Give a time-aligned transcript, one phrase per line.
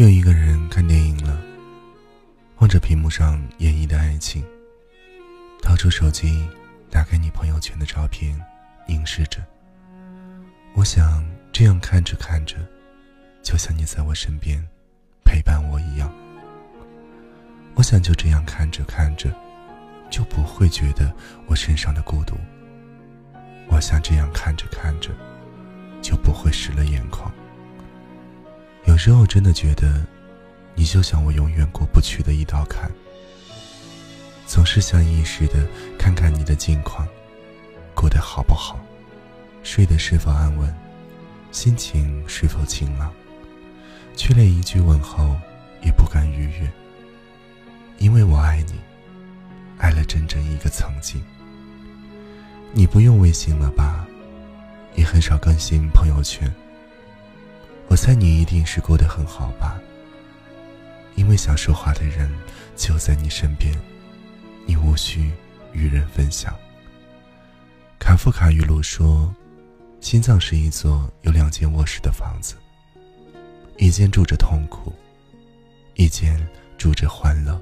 [0.00, 1.38] 又一个人看电影了，
[2.56, 4.42] 望着屏幕上演绎的爱情，
[5.60, 6.48] 掏出手机，
[6.90, 8.34] 打开你朋友圈的照片，
[8.88, 9.44] 凝视着。
[10.74, 12.56] 我想这样看着看着，
[13.42, 14.66] 就像你在我身边
[15.22, 16.10] 陪伴我一样。
[17.74, 19.30] 我想就这样看着看着，
[20.08, 21.14] 就不会觉得
[21.44, 22.38] 我身上的孤独。
[23.68, 25.10] 我想这样看着看着，
[26.00, 27.30] 就不会湿了眼眶。
[28.84, 30.04] 有时候真的觉得，
[30.74, 32.90] 你就像我永远过不去的一道坎。
[34.46, 35.66] 总是下意识的
[35.96, 37.06] 看看你的近况，
[37.94, 38.80] 过得好不好，
[39.62, 40.74] 睡得是否安稳，
[41.52, 43.12] 心情是否晴朗，
[44.16, 45.36] 却连一句问候
[45.82, 46.68] 也不敢逾越。
[47.98, 48.74] 因为我爱你，
[49.78, 51.22] 爱了整整一个曾经。
[52.72, 54.06] 你不用微信了吧？
[54.96, 56.52] 也很少更新朋友圈。
[57.90, 59.76] 我猜你一定是过得很好吧？
[61.16, 62.32] 因为想说话的人
[62.76, 63.76] 就在你身边，
[64.64, 65.28] 你无需
[65.72, 66.56] 与人分享。
[67.98, 69.34] 卡夫卡语录说
[70.00, 72.54] ：“心脏是一座有两间卧室的房子，
[73.76, 74.94] 一间住着痛苦，
[75.94, 76.40] 一间
[76.78, 77.60] 住着欢乐。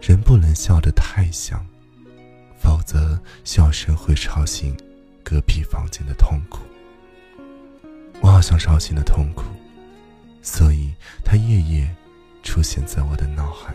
[0.00, 1.62] 人不能笑得太响，
[2.58, 4.74] 否则笑声会吵醒
[5.22, 6.60] 隔壁房间的痛苦。”
[8.20, 9.44] 我好像伤心的痛苦，
[10.42, 11.88] 所以他夜夜
[12.42, 13.74] 出现在我的脑海。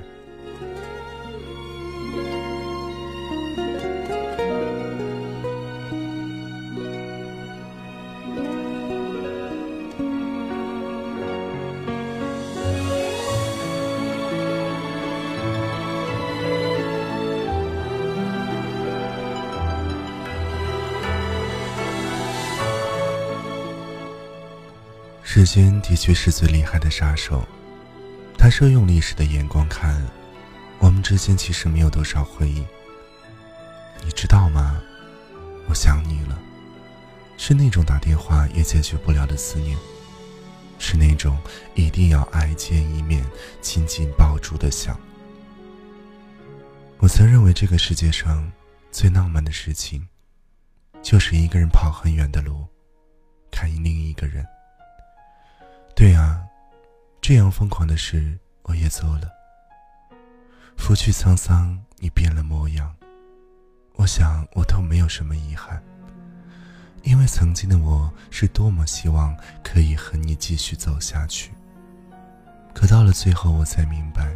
[25.31, 27.47] 时间的确是最厉害的杀手，
[28.35, 30.03] 他是用历史的眼光看，
[30.80, 32.65] 我们之间其实没有多少回忆。
[34.03, 34.81] 你知道吗？
[35.67, 36.36] 我想你了，
[37.37, 39.77] 是那种打电话也解决不了的思念，
[40.80, 41.37] 是那种
[41.76, 43.23] 一定要爱见一面、
[43.61, 44.99] 紧紧抱住的想。
[46.98, 48.52] 我曾认为这个世界上
[48.92, 50.08] 最浪漫的事情，
[51.03, 52.65] 就是一个人跑很远的路，
[53.52, 54.43] 看另一个人。
[55.99, 56.42] 对啊，
[57.20, 59.30] 这样疯狂的事我也做了。
[60.77, 62.95] 拂去沧桑，你变了模样，
[63.95, 65.83] 我想我都没有什么遗憾，
[67.04, 71.52] 因为曾经的我是多么希望可以和你继续走下去。
[72.73, 74.33] 可到了最后，我才明白，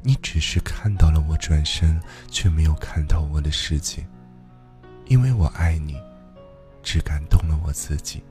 [0.00, 4.06] 你只是看到了我转身，却没有看到我的世界，
[5.06, 6.00] 因为我爱你，
[6.84, 8.22] 只感动了我自己。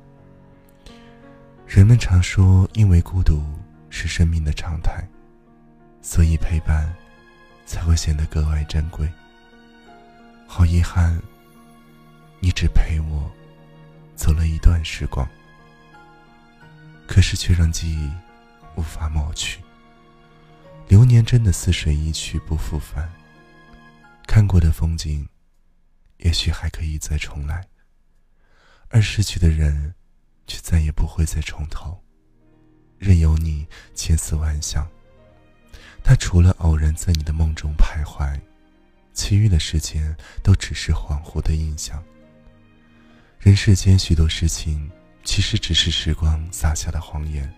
[1.74, 3.42] 人们常说，因为孤独
[3.90, 5.08] 是生命的常态，
[6.02, 6.94] 所以陪伴
[7.66, 9.10] 才会显得格外珍贵。
[10.46, 11.18] 好遗憾，
[12.42, 13.32] 你只陪我
[14.18, 15.26] 走了一段时光，
[17.08, 18.12] 可是却让记忆
[18.76, 19.62] 无法抹去。
[20.90, 23.10] 流年真的似水一去不复返，
[24.28, 25.26] 看过的风景，
[26.18, 27.66] 也许还可以再重来，
[28.90, 29.96] 而失去的人。
[30.52, 31.98] 却再也不会再重头，
[32.98, 34.86] 任由你千思万想。
[36.04, 38.38] 他除了偶然在你的梦中徘徊，
[39.14, 40.14] 其余的时间
[40.44, 42.04] 都只是恍惚的印象。
[43.40, 44.92] 人世间许多事情，
[45.24, 47.50] 其实只是时光撒下的谎言，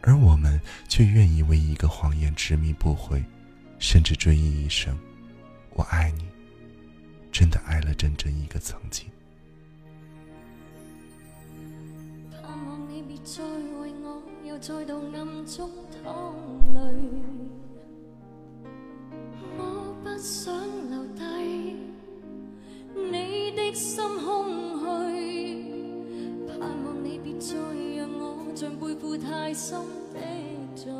[0.00, 3.20] 而我们却愿意为一个谎言执迷不悔，
[3.80, 4.96] 甚至追忆一生。
[5.70, 6.24] 我爱你，
[7.32, 9.10] 真的爱了整整一个曾经。
[13.06, 13.42] 别再
[13.80, 15.70] 为我又再度暗中
[16.04, 16.34] 淌
[16.74, 16.80] 泪，
[19.58, 20.54] 我不想
[20.90, 21.20] 留低
[22.94, 24.84] 你的心空虚，
[26.48, 27.56] 盼望你别再
[27.96, 29.78] 让我像背负太深
[30.12, 30.20] 的
[30.74, 30.92] 罪，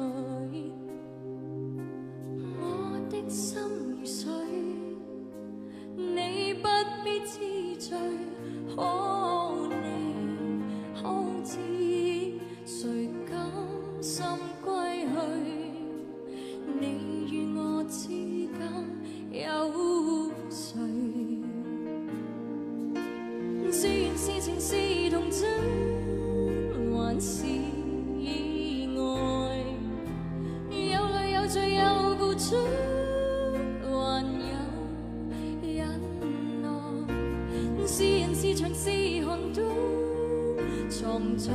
[41.02, 41.52] 藏在